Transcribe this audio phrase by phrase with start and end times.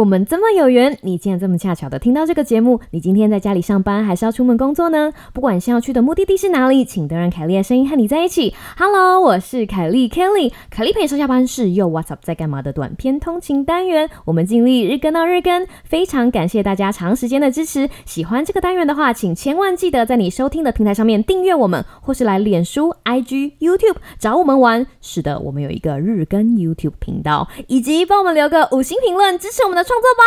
[0.00, 2.80] 我们这么有缘，你竟然这么恰巧的听到这个节目。
[2.90, 5.12] 你今天在家里上班，还是要出门工作呢？
[5.34, 8.54] 不管是要去的目的地是哪里，请都让凯莉的声音和你在一起。
[8.78, 14.08] Hello，我是凯莉 Kelly，凯莉陪你上下班是又 What's up 在干嘛的短篇通勤单元。
[14.24, 17.90] 我们尽力日更到日更，非常感谢大家长时间的支持。
[18.06, 24.86] 喜欢这个单元的话，请千万记得在你收听的平台上面订阅我们，或是来脸书、IG、YouTube 找我们玩。
[25.02, 30.20] 是的，我们有一个日更 YouTube 频道，以及帮我们留个五星评论，支持我们的创作吧。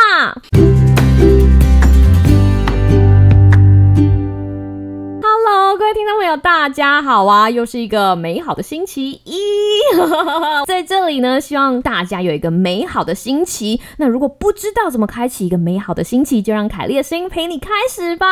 [5.75, 7.49] 各位听众朋友，大家好啊！
[7.49, 9.39] 又是一个美好的星期一，
[10.67, 13.81] 在这里呢，希望大家有一个美好的星期。
[13.97, 18.27] 那如果不知道怎么开启一个美好的星期，就让凯莉的声音陪你开始吧。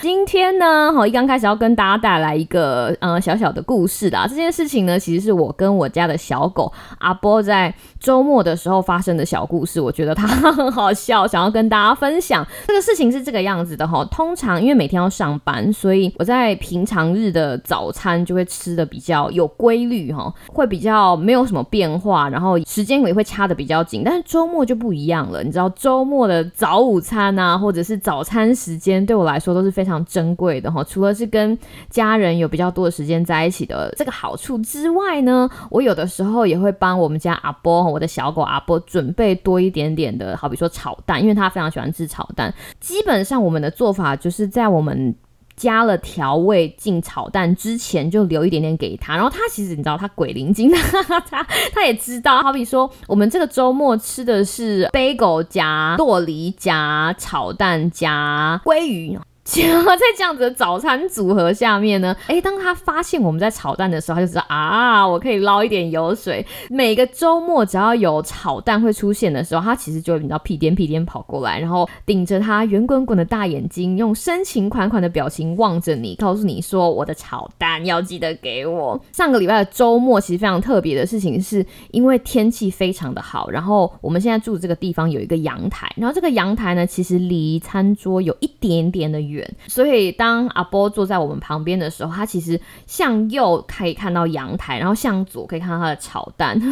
[0.00, 4.26] 今天呢，好，一刚开始要跟大家带来一个呃小小的故事啦。
[4.26, 9.78] 这件事情呢，其实是我跟我家的小狗阿波在周末的时候发生的小故事。
[9.78, 12.46] 我觉得它很好笑，想要跟大家分享。
[12.66, 14.02] 这个事情是这个样子的哈。
[14.06, 24.02] 通常因为每天要上班，所以我在平常日的早餐就会吃的比较有规律哈，会比较没有什么变化，然后时间也会掐的比较紧。
[24.04, 30.84] 但是周末就不一样了，你知道周末的早午餐啊，或者是早餐时间对我来说都是非常珍贵的哈。
[30.84, 31.58] 除了是跟
[31.90, 42.54] 家人有比较多的时间在一起的这个好处之外呢，我有的时候也会帮我们家阿波，我的小狗阿波准备多一点点的，好比说炒蛋，因为他非常喜欢吃炒蛋。
[42.78, 45.14] 基本上我们的做法就是在我们
[45.56, 49.14] 加了调味进炒蛋之前，就留一点点给他。
[49.14, 50.70] 然后他其实你知道，他鬼灵精，
[51.28, 52.42] 他他也知道。
[52.42, 59.18] 好比说，我们这个周末吃的是 bagel 加剁梨夹炒蛋夹鲑鱼。
[59.46, 66.44] 在这样子的早餐组合下面呢， 哎，当他发现我们在炒蛋的时候，他就知道啊，我可以捞一点油水。
[66.68, 89.35] 每个周末只要有炒蛋会出现的时候，他其实就会比较屁颠屁颠跑过来，然后顶着他圆滚滚的大眼睛，用深情款款的表情望着你，告诉你说：“我的炒蛋要记得给我。”上个礼拜的周末其实非常特别的事情，是因为天气非常的好，然后我们现在住的这个地方有一个阳台，然后这个阳台呢，其实离餐桌有一点点的远。
[89.66, 96.60] 所以当阿波坐在我们旁边的时候，他其实向右可以看到阳台，然后向左可以看到他的炒蛋。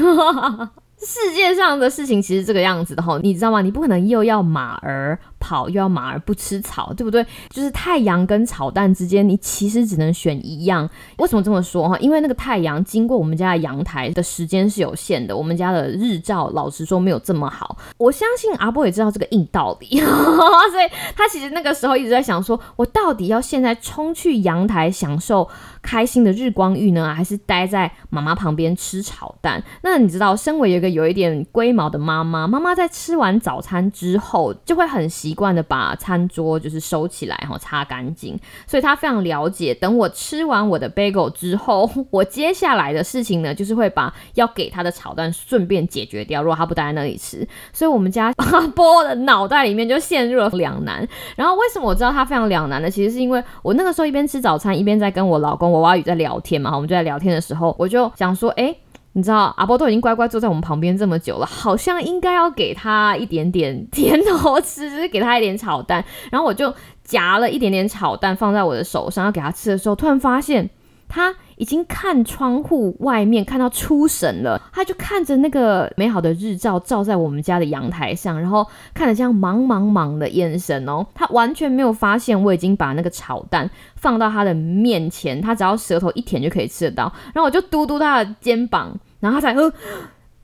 [0.97, 3.61] 世界上的事情其实这个样子的哈，你知道吗？
[3.61, 5.19] 你不可能又要马儿。
[5.45, 7.23] 跑又要马儿不吃草，对不对？
[7.51, 10.89] 就是太阳跟炒蛋之间，你其实只能选一样。
[11.19, 11.99] 为什么这么说哈？
[11.99, 17.77] 因为那个太阳经过我们家的阳台的时间是有限的，我们家的日照老实说没有这么好。
[17.99, 25.47] 我相信阿波也知道这个硬道理，所以他其实那个时候一直在想，说我到底要现在冲去阳台享受
[25.83, 29.63] 开心的日光浴呢，还是待在妈妈旁边吃炒蛋？
[29.83, 35.34] 那你知道，身为一个有一点龟毛的妈妈，妈妈在吃完早餐之后就会很习。
[35.35, 39.75] 习惯的把餐桌就是收起来，然后擦干净，所以他非常了解。
[39.75, 46.41] 等我吃完我的 bagel 之后，我接下来的事情呢，就是会把要给他的炒蛋顺便解决掉。
[46.41, 51.05] 如果他不待在那里吃，所以我们家阿波的脑袋里面就陷入了两难。
[51.35, 52.89] 然后为什么我知道他非常两难呢？
[52.89, 56.71] 其实是因为我那个时候一边吃早餐，一边在跟我老公娃娃鱼在聊天嘛。
[56.73, 58.77] 我们就在聊天的时候，我就想说，哎。
[59.17, 66.05] 你知道阿波都已经乖乖坐在我们旁边这么久了，好像应该要给他一点点甜头吃，就是给他一点炒蛋。
[66.33, 70.69] 然后我就夹了一点点炒蛋放在我的手上要给他吃的时候，突然发现
[71.09, 74.61] 他已经看窗户外面看到出神了。
[74.73, 87.13] 他就看着那个美好的日照照在我们家的阳台上，然后看着这样茫茫茫的眼神哦，他完全没有发现我已经把那个炒蛋放到他的面前，他只要舌头一舔就可以吃得到。
[87.33, 88.99] 然后我就嘟嘟他的肩膀。
[89.21, 89.57] 然后他才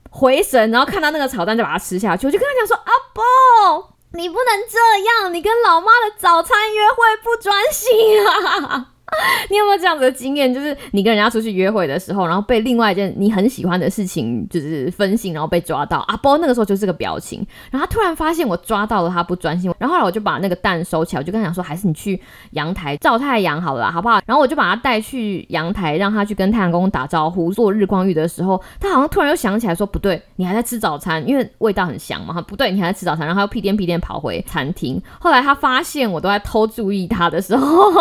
[0.09, 2.25] 回神，然后看到那个炒蛋就把它吃下去。
[2.25, 4.79] 我就跟他讲说：“阿波，你不能这
[5.23, 8.87] 样，你跟老妈的早餐约会不专心啊！”
[9.49, 10.53] 你有没有这样子的经验？
[10.53, 15.99] 就是你跟人家出去约会的时候，然后被另外一件你很喜欢的事情就是分心，然后被抓到。
[16.07, 22.19] 阿波那个时候就是个表情，然后他突然发现我抓到了他不专心，然后后来我就把那个蛋收起来，我就跟他讲说，还是你去
[22.51, 24.21] 阳台照太阳好了，好不好？
[24.25, 27.51] 然后我就把他带去阳台，让他去跟太阳公公打招呼。
[27.51, 32.41] 做日光浴的时候，他好像突然又想起来说，不对，你还在吃早餐，因为味道很香嘛。
[32.41, 35.01] 不对，你还在吃早餐，然后他又屁颠屁颠跑回餐厅。
[35.19, 37.91] 后来他发现我都在偷注意他的时候，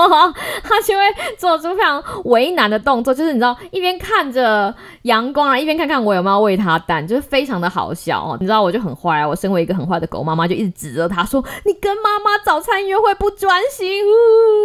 [0.62, 1.00] 他就。
[1.00, 8.36] 会 做出非常为难的动作，就是你知道，一边看着阳光啊，一边看看我有没有喂它蛋，就是非常的好笑哦。
[8.40, 14.02] 你知道，我就很坏啊，我身为一个很坏的狗妈妈，就一直指责他说：“你跟妈妈早餐约会不专心。”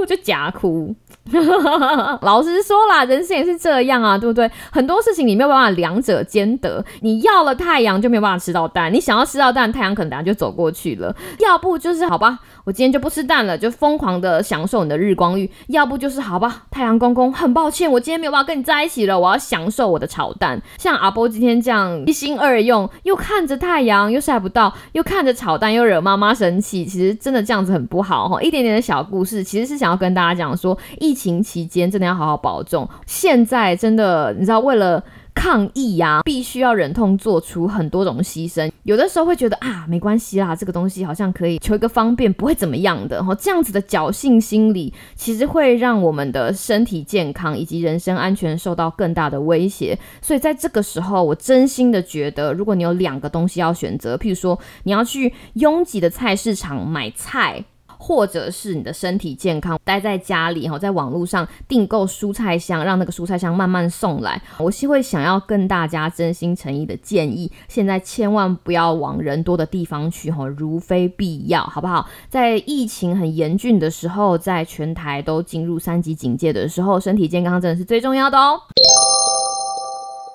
[0.02, 0.96] 呜，就假哭。
[2.22, 4.50] 老实说啦，人生也是这样啊，对不对？
[4.72, 11.16] 很多事情你没有办法两者兼得，你要了太阳就没有办法吃到蛋，你想要吃到蛋，太阳可能等下就走过去了。
[11.40, 20.62] 要不就是好吧，我今天就不吃蛋了，就疯狂的享受你的日光浴；要不就是好好吧，太阳公公，很抱歉，我今天没有办法跟你在一起了，我要享受我的炒蛋。
[20.78, 28.42] 像阿波今天这样一心二用，又看着太阳，又晒不到，又看着炒蛋，又惹妈妈生气，其实真的这样子很不好哈。
[28.42, 32.86] 一点点的小故事，其实是想要跟大家讲说，疫情期间真的要好好保重。
[33.06, 35.02] 现在真的，你知道为了。
[35.46, 38.72] 抗议呀，必须要忍痛做出很多种牺牲。
[38.82, 43.24] 有的时候会觉得啊，没关系啦，这个东西好像可以求一个方便，不会怎么样的。
[43.24, 49.96] 哈，这样子的侥幸心理，其实会让我们的身体健康以及人身安全受到更大的威胁。
[50.20, 57.64] 所以在这个时候，我真心的觉得，如果你有两个东西要选择，譬如说你要去拥挤的菜市场买菜。
[57.98, 64.42] 或者是你的身体健康，待在家里哈，在网络上订购蔬菜箱，让那个蔬菜箱慢慢送来。
[64.58, 72.08] 我是会想要跟大家真心诚意的建议，现在千万不要往人多的地方去哈，如非必要，好不好？
[72.30, 78.60] 在疫情很严峻的时候，在全台都进入三级警戒的时候，身体健康真的是最重要的哦。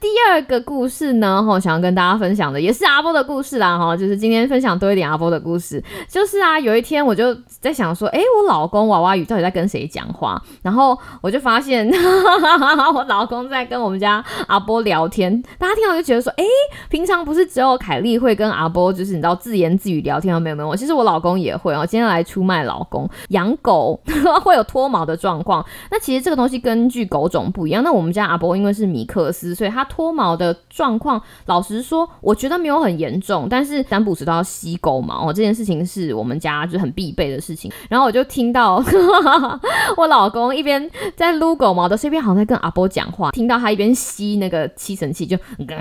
[0.00, 5.82] 第二个故事呢，哈，想要跟大家分享的也是阿波的故事啦，哈，就是今天分享多一点阿波的故事。
[6.08, 10.43] 就是啊，有一天我就在想说，哎，我老公娃娃鱼到底在跟谁讲话？
[10.62, 11.87] 然后我就发现
[12.94, 15.43] 我老公在跟我们家阿波聊天。
[15.58, 16.44] 大家听到就觉得说，哎，
[16.88, 20.41] 平常不是只有凯莉会跟阿波，就是你知道自言自语聊天吗？
[20.41, 21.85] 没有没有，其实我老公也会哦。
[21.85, 24.00] 今天来出卖老公，养狗
[24.43, 25.62] 会有脱毛的状况。
[25.91, 27.85] 那其实这个东西根据狗种不一样。
[27.85, 29.87] 那我们家阿波因为是米克斯，所以他。
[29.91, 33.49] 脱毛的状况，老实说，我觉得没有很严重。
[33.51, 37.71] 但是三不时都要吸狗毛哦，这件事情是我们家就很必备的事情。
[37.89, 38.83] 然后我就听到
[39.99, 43.33] 我老公一边在撸狗毛的，一边好像在跟阿波讲话。
[43.33, 45.75] 听到他一边吸那个吸尘器，就咯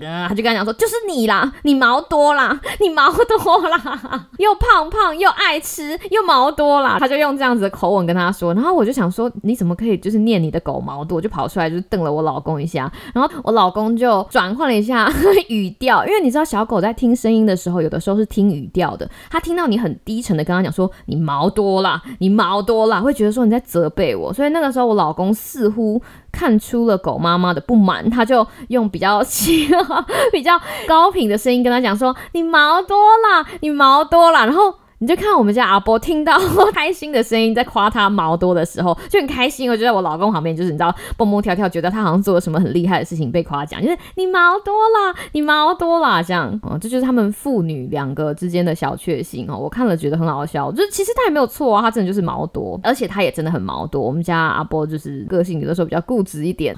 [0.00, 8.52] 咯，他就跟他讲说：“就是你啦，你毛多啦，你毛多啦， 又胖胖又爱吃又毛多啦。”他就用这样子的口吻跟他说。
[8.52, 13.30] 然后我就想说：“你怎么可以就是念你的狗毛多？”我就跑出来就瞪了我老公一下，然后。
[13.44, 15.08] 我老公就转换了一下
[15.48, 19.08] 语调，因为你知道小狗在听声音的时候，有的时候是听语调的。
[19.30, 24.32] 他听到你很低沉的跟他讲说你毛多啦，你毛多啦，会觉得说你在责备我。
[24.32, 26.00] 所以那个时候我老公似乎
[26.32, 29.68] 看出了狗妈妈的不满，他就用比较轻
[30.32, 30.58] 比较
[30.88, 34.74] 高频的声音跟他讲说你毛多啦，你毛多啦，然后。
[35.04, 36.34] 你就看我们家阿波听到
[36.72, 49.58] 开心的声音在夸他毛多的时候就很开心，我就在我老公旁边，就是你知道蹦蹦跳跳，觉得他好像做了什么很厉害的事情被夸奖，就是你毛多啦，你毛多啦，这样哦，这就是他们父女两个之间的小确幸哦。
[49.58, 54.00] 我看了觉得很好笑，就其实他也没有错啊，他真的就是毛多，而且他也真的很毛多。
[54.00, 56.74] 我们家阿波就是个性有的时候比较固执一点。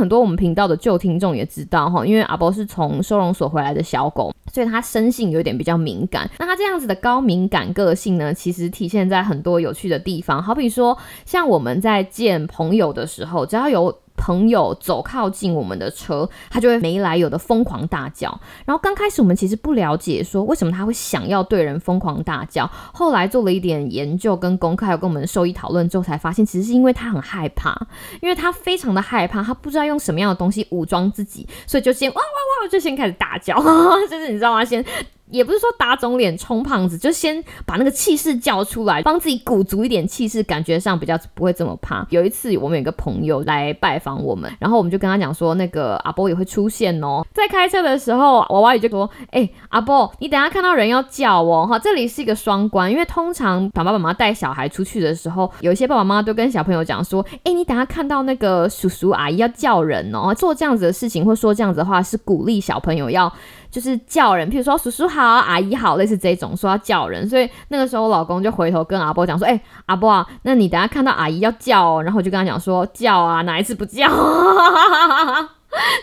[0.00, 6.28] 很多我们频道的旧听众也知道哈，因为阿波是从收容所回来的小狗，所以它生性有点比较敏感。
[6.38, 13.94] 那它这样子的高敏感个性呢，其实体现在很多有趣的地方，好比说像我们在见朋友的时候，只要有。
[14.20, 18.28] 朋友走靠近我们的车，他就会没来由的疯狂大叫。
[18.66, 22.70] 然后刚开始我们其实不了解，说为什么他会想要对人疯狂大叫。
[22.92, 27.74] 后来做了一点研究跟功课，还有跟我们的兽医讨论之后，才发现其实是因为他很害怕，
[28.20, 33.56] 因为他非常的害怕，他不知道用什么样的东西武装自己，所以就先哇哇哇，就先开始大叫，
[34.10, 34.62] 就是你知道吗？
[34.62, 34.84] 先。
[35.30, 42.06] 也不是说打肿脸充胖子，就先把那个气势叫出来，帮自己鼓足一点气势，感觉上比较不会这么怕。
[42.10, 47.24] 有一次我们有个朋友来拜访我们，然后我们就跟他讲说，那个阿波也会出现哦。
[47.32, 63.32] 在开车的时候，娃娃也就说：“哎，阿波，你等下看到人要叫哦，哈，这里是一个双关，因为通常爸爸妈妈带小孩出去的时候，有一些爸爸妈妈都跟小朋友讲说：，哎，你等下看到那个叔叔阿姨要叫人哦，做这样子的事情或说这样子的话，是鼓励小朋友要。”
[63.70, 74.08] 就是叫人，譬如说叔叔好、阿姨好，类似这种说要叫人，所以那个时候我老公就回头跟阿波讲说：“哎，阿波啊，那你等下看到阿姨要叫哦。”然后我就跟他讲说：“叫啊，哪一次不叫？”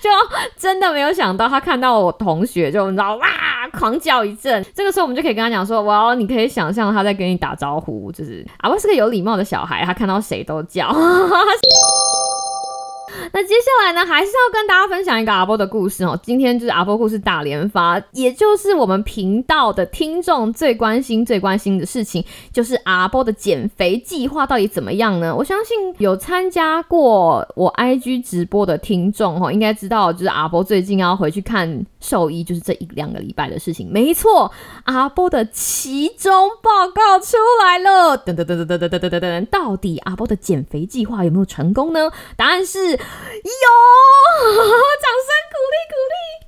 [0.02, 0.10] 就
[0.56, 3.28] 真的没有想到他看到我同学就你知道哇，
[3.78, 4.66] 狂叫一阵。
[4.74, 10.88] 这个时候我们就可以跟他讲说：“哇，你可以想象他在跟你打招呼，就是阿波是个有礼貌的小孩，他看到谁都叫。
[13.34, 16.18] ”那接下来呢，还是要跟大家分享一个阿波的故事哦。
[16.24, 25.36] 今天就是阿波故事大连发，也就是我们频道的听众最关心、最关心的事情，就是阿波的减肥计划到底怎么样呢？
[25.36, 34.52] 我相信有参加过我 IG 直播的听众哦，应该知道，就是阿波最近要回去看兽医就是这一两个礼拜的事情，没错，
[34.86, 42.12] 阿波的其中报告出来了，噔噔噔噔噔噔噔噔噔，到底阿波的减肥计划有没有成功呢？
[42.36, 43.48] 答案是有，掌声
[45.52, 45.96] 鼓励鼓
[46.42, 46.47] 励。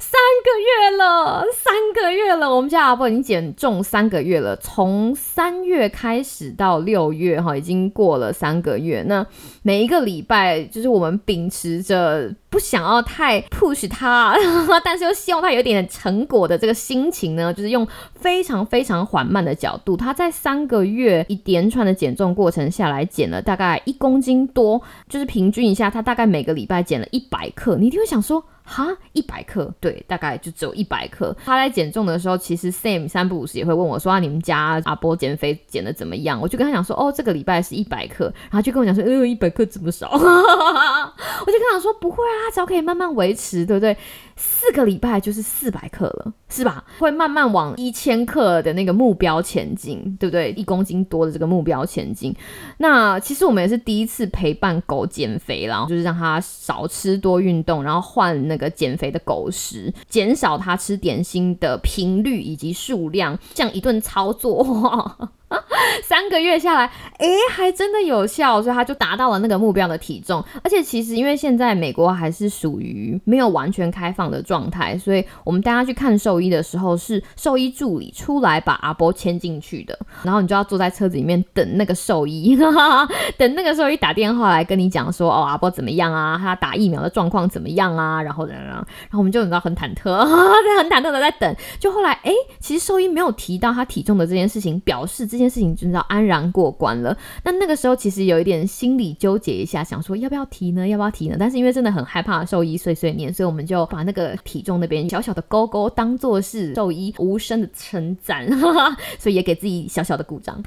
[0.00, 4.56] 三个月了，三个月了，我们家阿波已经减重三个月了。
[4.56, 9.02] 从三月开始到六月，哈，已经过了三个月。
[9.06, 9.24] 那
[9.62, 14.36] 每一个礼拜，就是我们秉持着不想要太 push 他，
[14.84, 19.96] 但是又希望他有点成果的这个心情呢，就是用非常非常缓慢的角度。
[19.96, 27.76] 他在三个月一连串的减重过程下来，减了大概一公斤多，就是平均一下，他大概每个礼拜减了一百克。
[27.76, 28.44] 你一定会想说。
[28.66, 31.36] 哈，一百克，对，大概就只有一百克。
[31.44, 40.10] 他在减重的时候，其实 Sam 三不五时也会问我说：“啊，你们家阿波减肥减的怎么样？”我就跟他讲说：“哦，这个礼拜是一百克。”然后就跟我讲说：“呃，一百克怎么少。
[40.16, 43.96] ”我就跟他说：“不会啊，只要可以慢慢维持，对不对？”
[44.36, 46.84] 四个礼拜就是四百克了，是吧？
[46.98, 50.52] 会慢慢往一千克的那个目标前进，对不对？
[50.52, 52.34] 一公斤多的这个目标前进。
[52.78, 65.30] 那其实我们也是第一次陪伴狗减肥啦，就是让它少吃多运动，然后换那个减肥的狗食，减少它吃点心的频率以及数量，这样一顿操作。
[66.02, 70.42] 三个月下来，哎，还真的有效，所以他就达到了那个目标的体重。
[70.62, 82.56] 而且其实因为现在美国还是属于没有完全开放的状态，所以我们带他去看兽医的时候，是兽医助理出来把阿波牵进去的，然后你就要坐在车子里面等那个兽医，
[83.36, 86.38] 等那个兽医打电话来跟你讲说，哦，阿波怎么样啊？
[86.40, 88.22] 他打疫苗的状况怎么样啊？
[88.22, 88.78] 然后，然后，然
[89.12, 91.56] 后我们就你知道很忐忑， 很忐忑的在等。
[91.78, 95.54] 就后来，哎，其实兽医没有提到他体重的这件事情，表示这件。
[95.54, 97.16] 事情就知道安然过关了。
[97.44, 100.88] 那那个时候其实有一点心理纠结一下，想说要不要提呢？
[100.88, 101.36] 要不要提呢？
[101.38, 108.48] 但是因为真的很害怕兽医碎碎念，所以我们就把那个体重那边小小的勾勾当做是兽医无声的称赞，
[109.16, 110.60] 所以也给自己小小的鼓掌。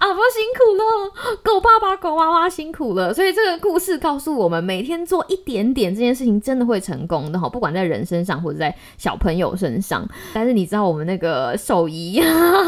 [0.00, 3.14] 阿波辛苦了，狗爸爸、狗妈妈辛苦了。
[3.14, 7.48] 所以这个故事告诉我们，每天做一点点这件事情，真的会成功的哈。
[7.48, 10.06] 不管在人身上，或者在小朋友身上。
[10.34, 12.20] 但是你知道我们那个兽医，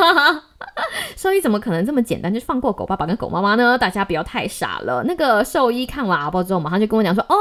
[1.16, 3.76] 兽医怎么可能这么简单就放过狗爸爸跟狗妈妈呢？
[3.78, 5.02] 大家不要太傻了。
[5.04, 7.36] 那个兽医看完阿波之后，马上就跟我讲说：“哦，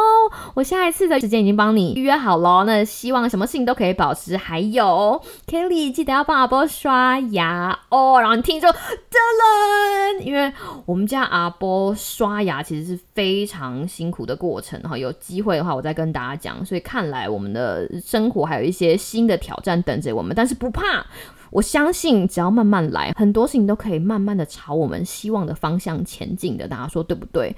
[0.54, 2.64] 我下一次的时间已经帮你预约好了。
[2.66, 4.38] 那希望什么事情都可以保持。
[4.38, 8.20] 还有，Kelly 记得要帮阿波刷牙哦。
[8.20, 10.52] 然后你听说，得了。”因为
[10.86, 16.64] 我们家阿波刷牙其实是非常辛苦的过程哈，有机会的话我再跟大家讲。
[16.64, 21.06] 所以看来我们的生活还有一些新的挑战等着我们，但是不怕，
[21.54, 26.68] 我相信只要慢慢来，很多事情都可以慢慢的朝我们希望的方向前进的。
[26.68, 27.56] 大家说对不对？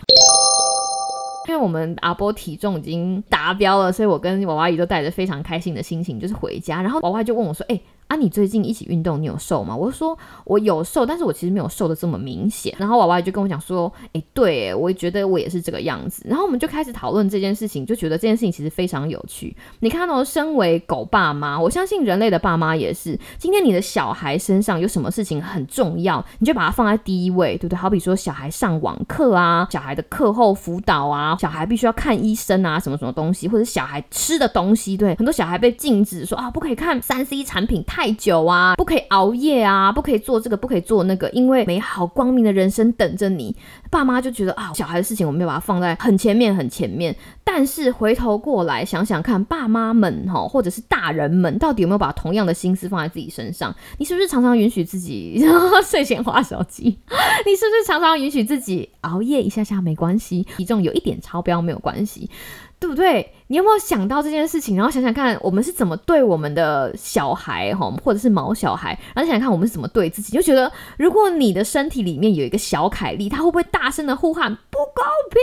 [1.47, 9.75] 因为我们阿波体重已经达标了，所以我跟娃娃姨都带着非常开心的心情就是回家，然后娃娃就问我说：“哎。”啊，你最近一起运动，你有瘦吗？
[9.75, 12.71] 我就说我有瘦，但是我其实没有瘦的这么明显。
[12.77, 16.23] 然后娃娃就跟我讲说，哎，对，我也觉得我也是这个样子。
[16.29, 19.55] 然后我们就开始讨论这件事情，就觉得这件事情其实非常有趣。
[19.79, 23.19] 你看到，身为狗爸妈，我相信人类的爸妈也是。
[23.39, 27.75] 今天你的小孩身上有什么事情很重要，你就把它放在第一位，对不对？
[27.75, 37.83] 好比说小孩上网课啊，小孩的课后辅导啊，小孩必须要看医生啊，什么什么东西，或者小孩吃的东西，对，很多小孩被禁止说啊，不可以看三 C 产品。
[37.95, 43.55] 太久啊，不可以熬夜啊，不可以做这个，不可以做那个，因为美好光明的人生等着你。
[43.89, 47.15] 爸妈就觉得啊，小孩的事情我没有把它放在很前面，很前面。
[47.45, 53.73] 但是回头过来想想看，爸妈们哈，或者是大人们，到底有没有把同样的心思放在自己身上？
[53.97, 55.41] 你是不是常常允许自己
[55.85, 56.83] 睡前划手机？
[56.83, 60.43] 你是不是常常允许自己熬夜一下下没关系？
[60.57, 62.29] 体重有一点超标没有关系？
[62.77, 63.31] 对不对？
[63.47, 64.75] 你有没有想到这件事情？
[64.75, 68.97] 然后想想看，我们是怎么对我们的小孩哈，或者是毛小孩？
[69.13, 70.33] 然后想想看，我们是怎么对自己？
[70.33, 75.39] 就觉得，如果你的身体里面有一个小凯莉，他会不会大声的呼喊不公平？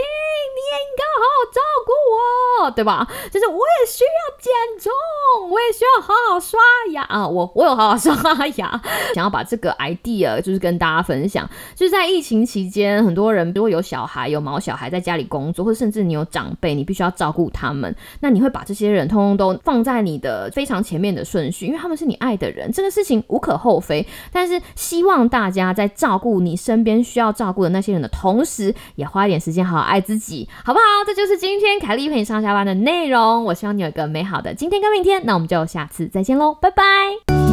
[0.53, 3.07] 你也应该好好照顾我，对吧？
[3.31, 6.59] 就是我也需要减重，我也需要好好刷
[6.91, 7.27] 牙啊！
[7.27, 8.13] 我我有好好刷
[8.57, 8.81] 牙，
[9.15, 11.49] 想要把这个 idea 就是跟大家分享。
[11.73, 17.92] 就是在疫情期间，很多人如果有小孩、有毛小孩在家里工作，或者甚至你有长辈，你必须要照顾他们。
[18.19, 24.05] 那你会把这些人通通都放在你的非常前面的顺序，因为他们是你爱的人，这个事情无可厚非。
[24.31, 30.83] 但是希望大家在照顾你身边需要照顾的那些人的同时，也花一点时间好好爱自己，好不好？
[31.05, 33.43] 这就是今天凯丽陪你上下班的内容。
[33.43, 35.21] 我希望你有一个美好的今天跟明天。
[35.25, 37.52] 那我们就下次再见喽，拜拜。